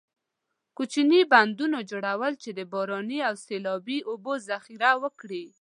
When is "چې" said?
2.43-2.49